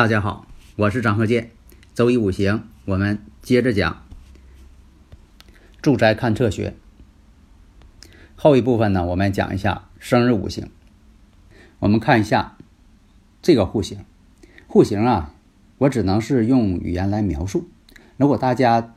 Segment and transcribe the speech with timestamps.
[0.00, 0.46] 大家好，
[0.76, 1.50] 我是张鹤剑。
[1.94, 4.02] 周一五行，我们接着讲
[5.82, 6.74] 住宅勘测学。
[8.34, 10.70] 后一部分呢，我们讲一下生日五行。
[11.80, 12.56] 我们看一下
[13.42, 13.98] 这个户型，
[14.66, 15.34] 户型啊，
[15.76, 17.68] 我只能是用语言来描述。
[18.16, 18.94] 如果大家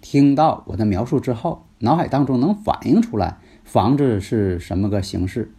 [0.00, 5.52] 听到我的描述之后，脑海当中能反映出来房子是什么个形式，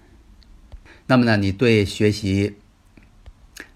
[1.06, 2.56] 那么呢，你对学习。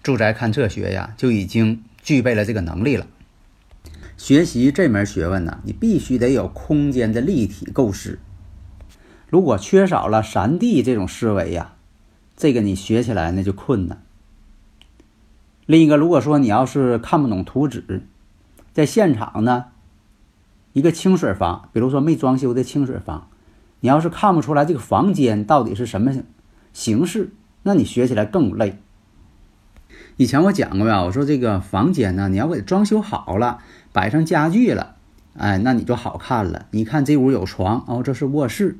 [0.02, 3.06] 住宅勘测学呀，就已经具备了这个能力了。
[4.16, 8.18] 学习这门学问呢，你必须得有空间的立体构思。
[9.28, 11.74] 如果缺少了三地这种思维呀，
[12.36, 14.02] 这个你学起来那就困难。
[15.66, 18.02] 另一个，如果说你要是看不懂图纸，
[18.72, 19.66] 在现场呢，
[20.72, 23.28] 一个清水房，比如说没装修的清水房，
[23.80, 26.12] 你要是看不出来这个房间到底是什么
[26.72, 27.30] 形式，
[27.62, 28.78] 那你学起来更累。
[30.18, 33.60] 以前我讲过呀，我说这个房间呢，你要给装修好了，
[33.92, 34.96] 摆上家具了，
[35.36, 36.66] 哎，那你就好看了。
[36.70, 38.76] 你看这屋有床哦，这是卧室；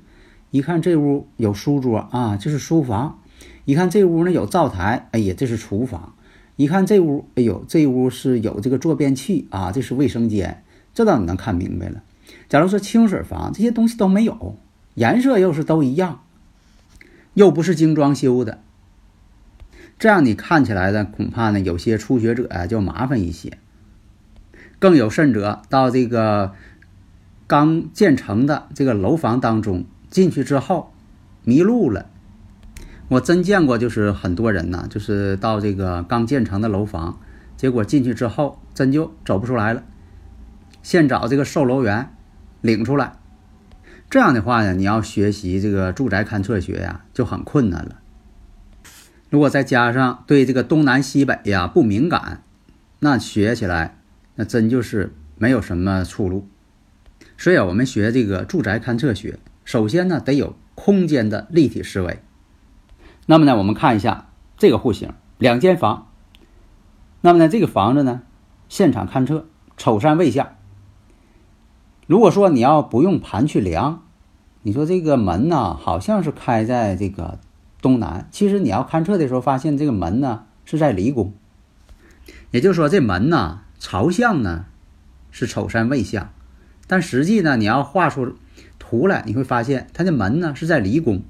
[0.50, 3.18] 一看这屋有书桌啊，这是书房；
[3.64, 6.12] 一看这屋呢有灶台，哎呀，这是厨房；
[6.56, 10.62] 一看这屋，哎呦，这屋是有这个坐便器啊，这是卫生间。
[10.94, 12.02] 这倒你能看明白了。
[12.50, 14.56] 假如说清水房，这些东西都没有，
[14.94, 16.20] 颜色又是都一样，
[17.32, 18.58] 又不是精装修的。
[20.02, 23.56] 这样你看起来呢，恐怕呢有些初学者呀就麻烦一些。
[24.80, 26.54] 更有甚者，到这个
[27.46, 30.92] 刚建成的这个楼房当中进去之后
[31.44, 32.06] 迷路了。
[33.06, 37.20] 我真见过，就是很多人呢，就是到这个刚建成的楼房，
[37.56, 39.84] 结果进去之后真就走不出来了，
[40.82, 42.12] 现找这个售楼员
[42.60, 43.12] 领出来。
[44.10, 48.00] 这样的话呢，你要学习这个住宅勘测学呀，就很困难了。
[49.32, 52.42] 如果再加上对这个东南西北呀不敏感，
[52.98, 53.96] 那学起来
[54.34, 56.46] 那真就是没有什么出路。
[57.38, 62.22] 所以啊，我们学这个住宅勘测学，首先呢得有空间的立体思维。
[63.24, 64.28] 那么呢，我们看一下
[64.58, 66.08] 这个户型，两间房。
[67.22, 68.20] 那么呢，这个房子呢，
[68.68, 69.46] 现场勘测，
[69.78, 70.56] 丑山未向。
[72.06, 74.02] 如果说你要不用盘去量，
[74.60, 77.40] 你说这个门呢，好像是开在这个。
[77.82, 81.34] 东南，其实你要勘测的时候，发现这个门呢是在离宫，
[82.52, 84.66] 也就是说这门呢朝向呢
[85.32, 86.32] 是丑山未向，
[86.86, 88.36] 但实际呢你要画出
[88.78, 91.22] 图来，你会发现它的门呢是在离宫，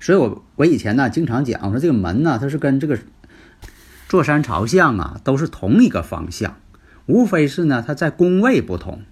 [0.00, 2.98] 所以我我以前呢经常讲我说这个门呢它是跟这个
[4.08, 6.56] 坐山朝向啊都是同一个方向，
[7.04, 9.02] 无非是呢它在宫位不同，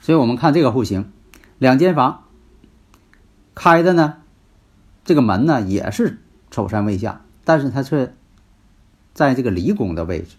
[0.00, 1.10] 所以我们看这个户型，
[1.58, 2.22] 两间房
[3.52, 4.18] 开的呢。
[5.06, 6.18] 这个门呢也是
[6.50, 8.12] 丑山未下，但是它却
[9.14, 10.34] 在这个离宫的位置。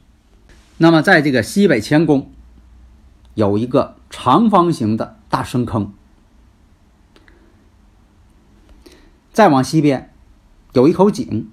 [0.78, 2.30] 那么在这个西北乾宫
[3.34, 5.94] 有一个长方形的大深坑，
[9.32, 10.14] 再往西边
[10.74, 11.50] 有一口井。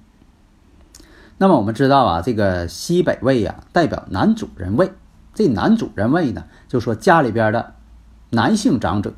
[1.39, 4.91] 那么我们知道啊，这个西北位呀代表男主人位，
[5.35, 7.77] 这男主人位呢就说家里边的
[8.31, 9.15] 男性长者。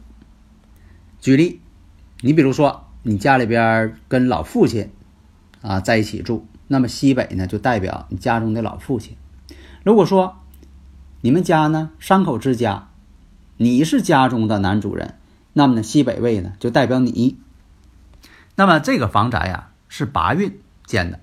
[1.18, 1.62] 举例，
[2.20, 2.85] 你比如说。
[3.08, 4.90] 你家里边跟老父亲
[5.62, 9.16] 啊在一起住，那么西北呢就代表你家中的老父亲。
[9.84, 10.38] 如果说
[11.20, 12.88] 你们家呢三口之家，
[13.58, 15.14] 你是家中的男主人，
[15.52, 17.38] 那么呢西北位呢就代表你。
[18.56, 21.20] 那么这个房宅呀是八运建的，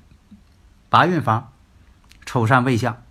[0.90, 1.52] 八运房，
[2.26, 3.04] 丑山未向。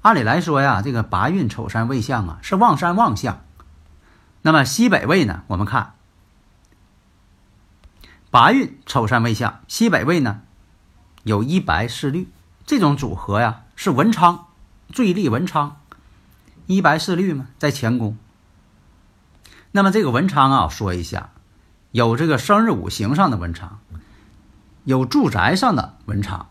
[0.00, 3.44] 按理来说呀，这个八运丑山未向啊是旺山旺相。
[4.40, 5.92] 那么西北位呢，我们看。
[8.34, 10.40] 八运丑山未向，西北位呢
[11.22, 12.26] 有一白四绿，
[12.66, 14.46] 这种组合呀是文昌，
[14.88, 15.76] 最利文昌，
[16.66, 18.18] 一白四绿嘛，在乾宫。
[19.70, 21.30] 那么这个文昌啊，说一下，
[21.92, 23.78] 有这个生日五行上的文昌，
[24.82, 26.48] 有住宅上的文昌。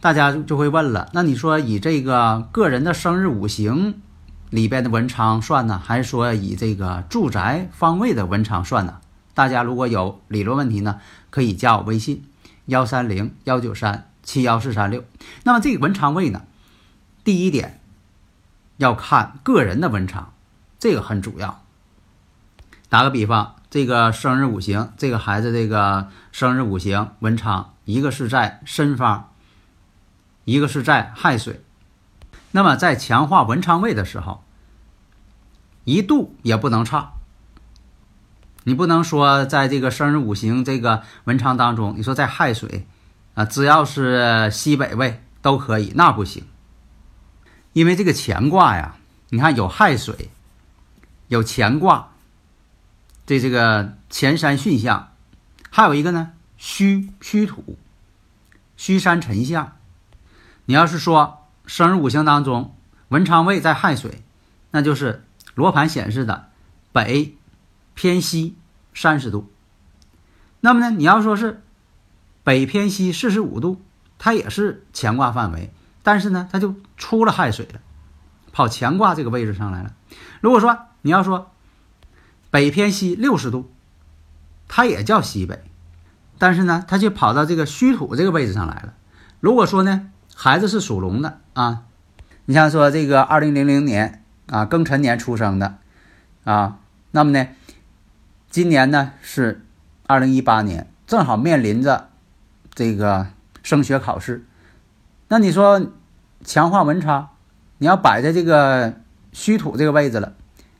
[0.00, 4.02] 大家就会问了，那你说以这个个人的生日五行
[4.50, 9.00] 里边的文昌算呢，还是说以这个住宅方位的文昌算呢？
[9.36, 10.98] 大家如果有理论问题呢，
[11.28, 12.24] 可以加我微信
[12.64, 15.04] 幺三零幺九三七幺四三六。
[15.44, 16.44] 那么这个文昌位呢，
[17.22, 17.78] 第一点
[18.78, 20.32] 要看个人的文昌，
[20.78, 21.62] 这个很主要。
[22.88, 29.32] 打个比方，这个生日五行，这个孩子这个生日五行文昌，一个是在申方，
[30.46, 31.62] 一个是在亥水。
[32.52, 34.42] 那么在强化文昌位的时候，
[35.84, 37.12] 一度也不能差。
[38.68, 42.84] 你不能说在这个生日五行这个文昌当中，你说在亥水
[43.34, 46.44] 啊，只要是西北位都可以，那不行。
[47.72, 48.96] 因为这个乾卦呀，
[49.28, 50.30] 你看有亥水，
[51.28, 52.08] 有乾卦。
[53.24, 55.12] 这这个乾山巽象，
[55.70, 57.78] 还有一个呢，戌戌土，
[58.76, 59.76] 戌山辰象。
[60.64, 62.74] 你要是说生日五行当中
[63.10, 64.24] 文昌位在亥水，
[64.72, 65.24] 那就是
[65.54, 66.48] 罗盘显示的
[66.90, 67.36] 北
[67.96, 68.54] 偏西
[68.94, 69.50] 三十度。
[70.60, 71.62] 那么呢，你要说是
[72.44, 73.82] 北偏西四十五度，
[74.18, 75.72] 它也是乾卦范围，
[76.04, 77.80] 但是呢，它就出了亥水了，
[78.52, 79.94] 跑乾卦这个位置上来了。
[80.40, 81.50] 如果说你要说，
[82.50, 83.70] 北偏西六十度，
[84.68, 85.64] 它也叫西北，
[86.38, 88.94] 但是呢，它就跑到这个虚土这个位置上来了。
[89.40, 91.84] 如果说呢，孩子是属龙的啊，
[92.44, 95.78] 你像说这个二零零零年啊庚辰年出生的
[96.44, 96.78] 啊，
[97.10, 97.48] 那么呢，
[98.56, 99.66] 今年呢是
[100.06, 102.08] 二零一八年，正好面临着
[102.74, 103.26] 这个
[103.62, 104.46] 升学考试，
[105.28, 105.88] 那你说
[106.42, 107.28] 强化文昌，
[107.76, 108.94] 你要摆在这个
[109.30, 110.32] 虚土这个位置了。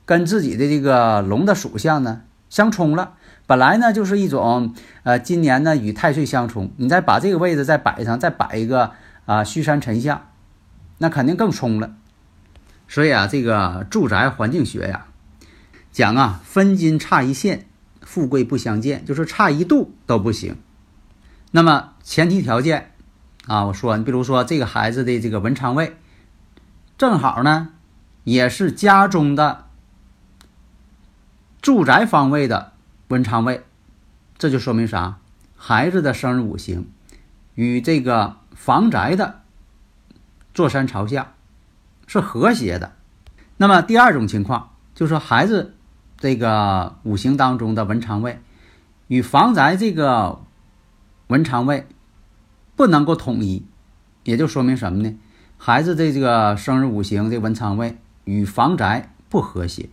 [0.05, 3.13] 跟自己的这个龙的属相呢相冲了，
[3.45, 8.93] 本来呢就是一种，呃，今年呢与太岁相冲，你再把这个位置再摆上，再摆一个
[9.27, 10.25] 啊虚山辰相，
[10.97, 11.93] 那肯定更冲了。
[12.87, 15.05] 所以啊，这个住宅环境学呀，
[15.91, 17.66] 讲啊分金差一线，
[18.07, 20.55] 富贵不相见，就是差一度都不行。
[21.51, 22.93] 那么前提条件
[23.47, 25.97] 啊，我说你比如说这个孩子的这个文昌位，
[26.97, 27.73] 正好呢
[28.23, 29.65] 也是家中的。
[31.61, 32.71] 住宅方位的
[33.09, 33.65] 文昌位，
[34.37, 35.17] 这就说明啥？
[35.57, 36.87] 孩子的生日五行
[37.55, 39.41] 与这个房宅的
[40.53, 41.33] 坐山朝向
[42.05, 42.93] 是和谐的。
[43.57, 45.75] 那么第二种情况就是说，孩子
[46.17, 48.39] 这个五行当中的文昌位
[49.07, 50.41] 与房宅这个
[51.27, 51.87] 文昌位
[52.75, 53.65] 不能够统一，
[54.23, 55.15] 也就说明什么呢？
[55.57, 59.89] 孩子的这个生日五行的文昌位与房宅不和谐。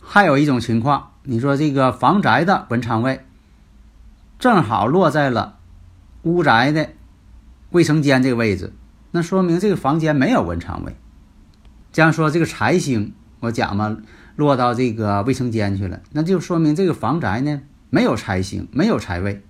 [0.00, 3.24] 还有一种情况，你说这个房宅的文昌位
[4.38, 5.58] 正好落在了
[6.22, 6.90] 屋宅的
[7.70, 8.72] 卫生间这个位置，
[9.10, 10.96] 那说明这个房间没有文昌位。
[11.92, 13.96] 这样说，这个财星我讲嘛，
[14.36, 19.44] 落到这个卫生间去了，那就说明这个房宅呢没有财星，没有财位。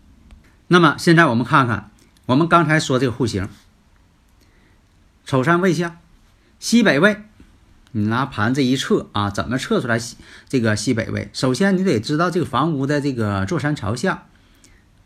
[0.67, 1.91] 那么现在我们看看，
[2.27, 3.49] 我们刚才说这个户型，
[5.25, 5.97] 丑山未向，
[6.59, 7.23] 西北位。
[7.93, 11.31] 你拿盘子一测啊，怎么测出来西这个西北位？
[11.33, 14.25] 首先你得知道这个房屋的这个坐山朝向，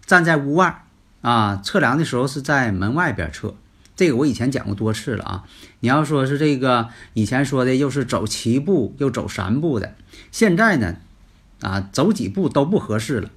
[0.04, 0.84] 站在屋外
[1.20, 3.54] 啊，测量的时候是在门外边测。
[3.96, 5.44] 这个我以前讲过多次了啊。
[5.80, 9.94] 你要说是这个以前说的又是走七步又走三步的，
[10.30, 10.96] 现在呢
[11.60, 13.30] 啊走几步都不合适了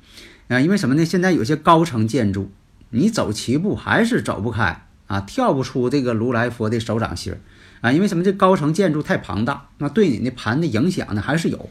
[0.48, 1.04] 啊，因为什么呢？
[1.04, 2.52] 现在有些高层建筑，
[2.92, 7.40] 你走七步还是走不开啊，跳不出这个如来佛的手掌心儿。
[7.82, 8.24] 啊，因为什么？
[8.24, 11.70] 这高层建筑太庞大，那对你的盘的影响呢还是有。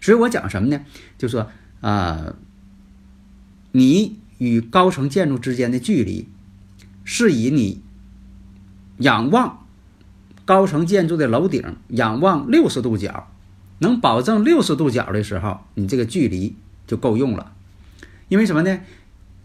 [0.00, 0.84] 所以我讲什么呢？
[1.18, 2.34] 就说啊，
[3.72, 6.28] 你与高层建筑之间的距离，
[7.04, 7.82] 是以你
[9.00, 9.66] 仰望
[10.46, 13.28] 高层建筑的楼顶，仰望六十度角，
[13.80, 17.52] 能保证六十度角的时候，你这个距离就够用了。
[18.28, 18.80] 因为什么呢？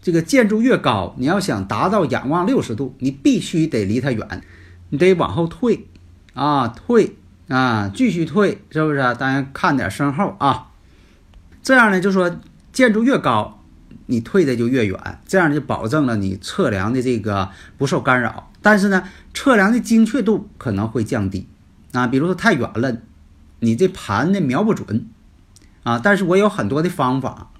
[0.00, 4.42] 这个建筑越高，你要想达到仰望六十度，你必须得离它远，
[4.90, 5.88] 你得往后退。
[6.34, 7.16] 啊，退
[7.48, 8.98] 啊，继续退，是不是？
[9.18, 10.70] 当然看点身后啊。
[11.62, 12.38] 这样呢，就说
[12.72, 13.64] 建筑越高，
[14.06, 18.50] 你退的就越远，这样就保证了你测量的这个不受干扰。
[18.62, 21.46] 但是呢，测量的精确度可能会降低
[21.92, 22.06] 啊。
[22.06, 22.98] 比如说太远了，
[23.60, 25.06] 你这盘呢瞄不准
[25.82, 26.00] 啊。
[26.02, 27.50] 但是我有很多的方法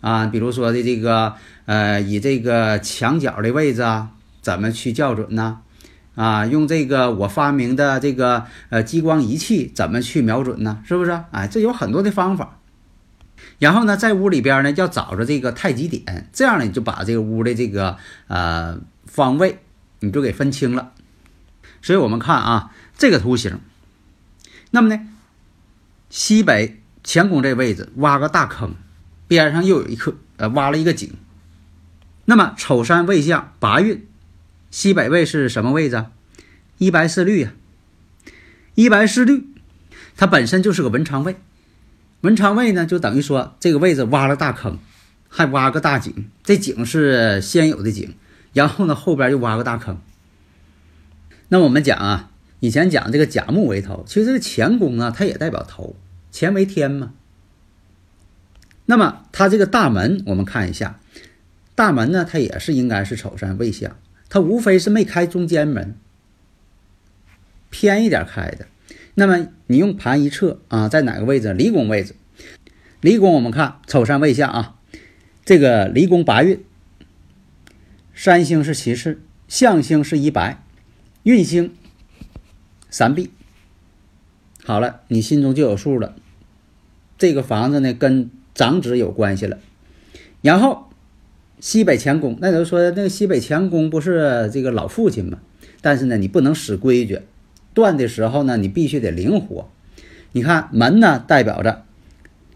[0.00, 1.34] 啊，比如说的这个
[1.66, 4.10] 呃，以这个墙角的位置啊，
[4.42, 5.60] 怎么去校准呢？
[6.14, 10.78] 啊，用这个我发明的这个呃激光仪器怎么去瞄准呢？
[10.84, 11.10] 是不是？
[11.30, 12.58] 哎，这有很多的方法。
[13.58, 17.96] 然后呢，在屋里边呢要找着这个太极点，这样呢你就把这个屋的这个
[18.26, 19.60] 呃方位
[20.00, 20.92] 你就给分清了。
[21.80, 23.60] 所以我们看啊，这个图形，
[24.70, 25.00] 那么呢，
[26.10, 28.74] 西北乾宫这位置挖个大坑，
[29.28, 31.12] 边上又有一颗呃挖了一个井。
[32.24, 34.06] 那么丑山未相八运，
[34.70, 36.06] 西北位是什么位置？
[36.78, 37.52] 一白四绿呀，
[38.74, 39.46] 一白四绿，
[40.16, 41.36] 它本身就是个文昌位。
[42.24, 44.78] 文昌位呢，就等于说这个位置挖了大坑，
[45.28, 46.30] 还挖个大井。
[46.42, 48.14] 这井是先有的井，
[48.54, 50.00] 然后呢后边又挖个大坑。
[51.48, 52.30] 那我们讲啊。
[52.60, 55.96] 以前讲这个甲木为头，其实这个乾宫啊，它也代表头，
[56.32, 57.12] 乾为天嘛。
[58.86, 60.98] 那么它这个大门，我们看一下，
[61.74, 63.94] 大门呢，它也是应该是丑山未相，
[64.30, 65.94] 它无非是没开中间门，
[67.68, 68.66] 偏一点开的。
[69.14, 71.52] 那么你用盘一测啊，在哪个位置？
[71.52, 72.14] 离宫位置。
[73.00, 74.76] 离宫我们看丑山未下啊，
[75.44, 76.64] 这个离宫八运，
[78.12, 80.62] 山星是骑士，象星是一白，
[81.22, 81.72] 运星。
[82.90, 83.30] 三 B，
[84.64, 86.14] 好了，你心中就有数了。
[87.18, 89.58] 这个房子呢，跟长子有关系了。
[90.42, 90.90] 然后
[91.58, 95.40] 西北乾宫，那就说那个西北乾宫不是这个老父亲吗？
[95.80, 97.20] 但是呢，你不能死规矩，
[97.74, 99.68] 断的时候呢，你必须得灵活。
[100.32, 101.84] 你看门呢，代表着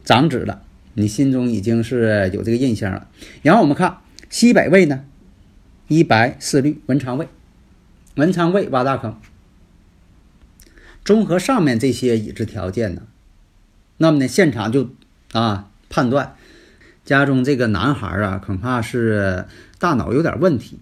[0.05, 0.63] 长子了，
[0.95, 3.09] 你心中已经是有这个印象了。
[3.43, 3.99] 然后我们看
[4.31, 5.05] 西北位呢，
[5.89, 7.29] 一白四绿文昌位，
[8.17, 9.21] 文昌位挖大坑。
[11.05, 13.03] 综合上面这些已知条件呢，
[13.97, 14.91] 那么呢，现场就
[15.33, 16.35] 啊判断
[17.05, 19.47] 家中这个男孩啊，恐怕是
[19.79, 20.79] 大脑有点问题，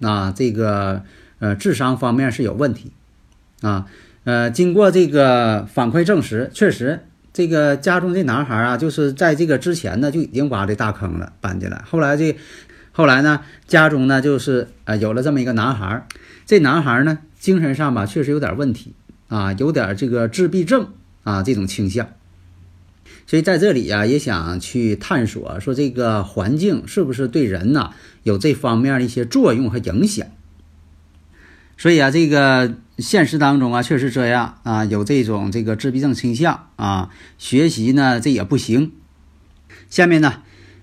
[0.00, 1.02] 啊，这个
[1.38, 2.92] 呃智商方面是有问题，
[3.66, 3.86] 啊
[4.24, 7.00] 呃，经过这个反馈证实，确实
[7.32, 11.82] 这个家中这男孩啊，就是在这个之前呢就已经挖这大坑了，搬进来。
[11.84, 12.36] 后来这
[12.92, 16.06] 后来呢，家中呢就是呃有了这么一个男孩，
[16.46, 18.92] 这男孩呢精神上吧确实有点问题。
[19.28, 20.90] 啊，有点这个自闭症
[21.24, 22.06] 啊这种倾向，
[23.26, 27.90] 所以在这里呀也想去探索，说这个环境是不是对人呐
[28.22, 30.28] 有这方面的一些作用和影响。
[31.76, 38.92] 所以啊，这个现实当中啊确实这样啊，有这种这个自闭症倾向啊，学习呢这也不行。
[39.88, 40.42] 下面呢，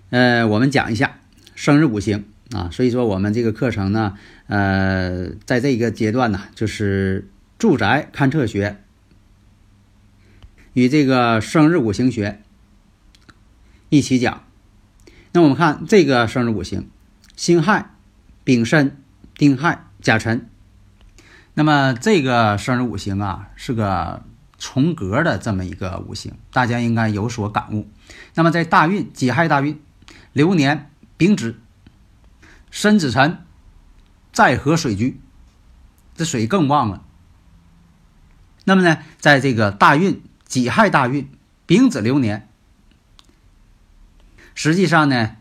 [0.09, 1.19] 呃，我们讲一下
[1.55, 4.13] 生日五行啊，所以说我们这个课程呢，
[4.47, 7.27] 呃，在这个阶段呢，就是。
[7.59, 8.81] 住宅勘测学
[10.73, 12.41] 与这个生日五行学
[13.87, 14.43] 一起讲。
[15.31, 16.89] 那我们看这个生日五行：
[17.37, 17.91] 辛亥、
[18.43, 18.97] 丙申、
[19.37, 20.49] 丁亥、甲辰。
[21.55, 24.23] 那么这个生日五行啊，是个
[24.57, 27.87] 重格的这么一个五行，大家应该有所感悟。
[28.33, 29.79] 那么在大运己亥大运，
[30.31, 31.59] 流年丙子、
[32.71, 33.45] 申子辰
[34.31, 35.21] 再合水局，
[36.15, 37.03] 这水更旺了。
[38.65, 41.29] 那么呢，在这个大运己亥大运
[41.67, 42.49] 丙子流年，
[44.55, 45.35] 实际上呢，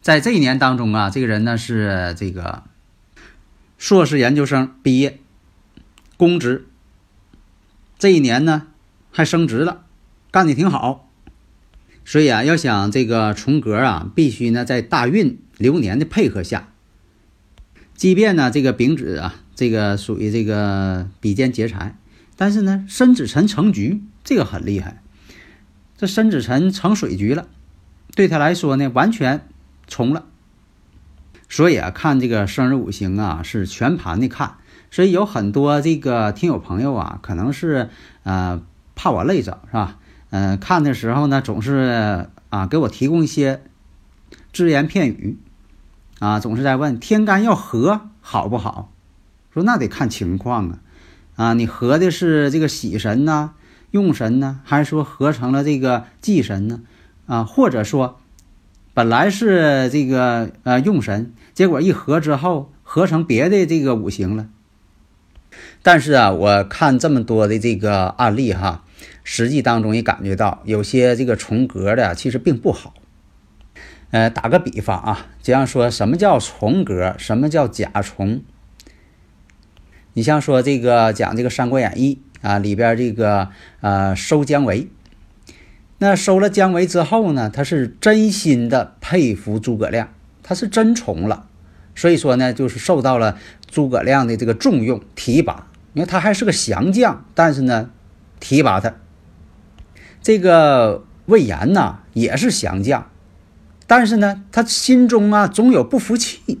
[0.00, 2.64] 在这一年当中啊，这个人呢是这个
[3.80, 5.18] 硕士研究生毕业，
[6.18, 6.66] 公职。
[7.98, 8.66] 这一年呢
[9.10, 9.86] 还升职了，
[10.30, 11.10] 干的挺好。
[12.04, 16.68] 所以啊，要想这个重格啊，必须呢在大运流年的配合下，
[17.94, 19.34] 即便呢这个丙子啊。
[19.54, 21.96] 这个属于这个比肩劫财，
[22.36, 25.02] 但是呢，申子辰成局，这个很厉害。
[25.96, 27.48] 这申子辰成水局了，
[28.14, 29.48] 对他来说呢，完全
[29.86, 30.26] 冲了。
[31.50, 34.54] 所以啊，看这个生日五行啊，是全盘的看。
[34.90, 37.90] 所以有很多这个听友朋友啊，可能是
[38.22, 38.62] 呃
[38.94, 39.98] 怕我累着是吧？
[40.30, 43.62] 嗯，看的时候呢，总是啊给我提供一些
[44.52, 45.38] 只言片语
[46.20, 48.92] 啊，总是在问天干要合好不好？
[49.52, 50.78] 说那得看情况啊，
[51.34, 53.54] 啊，你合的是这个喜神呢、
[53.90, 56.82] 用神呢，还是说合成了这个忌神呢？
[57.26, 58.19] 啊，或者说
[58.92, 64.48] 本来是这个呃用神，结果一合之后合成别的这个五行了。
[65.82, 68.84] 但是啊，我看这么多的这个案例哈，
[69.24, 72.94] 实际当中也感觉到有些这个重格的其实并不好。
[74.10, 78.42] 呃，打个比方啊，就像说什么叫重格，什么叫甲重。
[80.12, 83.48] 你像说这个讲这个《三国演义》啊，里边这个
[83.80, 84.88] 呃收姜维，
[86.02, 90.08] 那收了姜维之后呢，他是真心的佩服诸葛亮，
[90.42, 91.46] 他是真从了，
[91.94, 93.36] 所以说呢，就是受到了
[93.70, 95.66] 诸葛亮的这个重用提拔。
[95.92, 97.90] 因为他还是个降将，但是呢，
[98.38, 98.94] 提拔他。
[100.22, 103.10] 这个魏延呢也是降将，
[103.86, 106.60] 但是呢，他心中啊总有不服气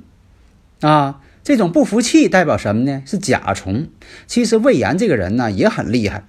[0.82, 1.20] 啊。
[1.42, 3.02] 这种不服气代表什么呢？
[3.06, 3.88] 是甲虫。
[4.26, 6.24] 其实魏延这个人呢也很厉害，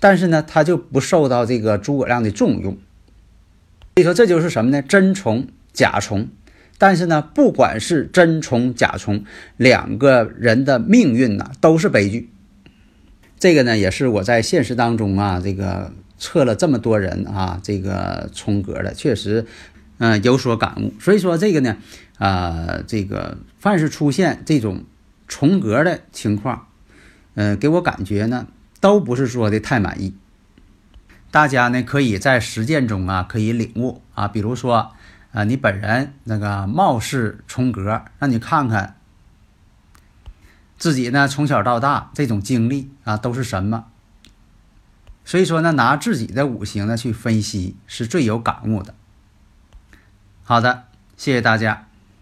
[0.00, 2.72] 但是呢他就不受到这个诸葛亮的重用。
[3.94, 4.82] 所以说这就是什么呢？
[4.82, 6.28] 真虫、假虫。
[6.78, 9.24] 但是呢，不管是真虫、假虫，
[9.56, 12.30] 两个人的命运呢都是悲剧。
[13.38, 19.46] 这个呢也是我在现实当中啊，这个测了这么多人啊，这个重格的，确实。
[20.02, 20.94] 嗯，有所感悟。
[20.98, 21.76] 所以说这个呢，
[22.16, 24.84] 啊，这个凡是出现这种
[25.28, 26.68] 重格的情况，
[27.34, 28.46] 嗯，给我感觉呢，
[28.80, 30.16] 都不是说的太满意。
[31.30, 34.26] 大家呢可以在实践中啊，可以领悟啊。
[34.26, 34.92] 比如说，
[35.32, 38.96] 啊，你本人那个貌似重格，让你看看
[40.76, 43.84] 自己呢从小到大这种经历啊都是什么。
[45.24, 48.94] 所以说呢，拿自己的五行呢去分析，是最有感悟的。
[50.42, 51.89] 好的，谢谢大家。